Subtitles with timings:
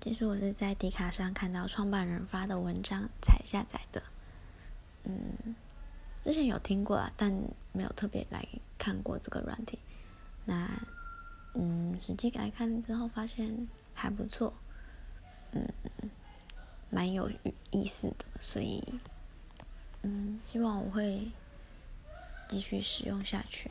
[0.00, 4.02] 其实我是在迪卡上看到创办人发的文章才下载的。
[5.04, 5.54] 嗯
[6.20, 7.32] 之前有听过啊但
[7.72, 8.46] 没有特别来
[8.78, 9.78] 看过这个软体。
[10.46, 10.70] 那
[11.54, 14.54] 嗯实际来看之后发现还不错。
[15.52, 15.68] 嗯
[16.88, 17.30] 蛮有
[17.70, 18.82] 意思的所以
[20.02, 21.30] 嗯希望我会
[22.48, 23.70] 继续使用下去。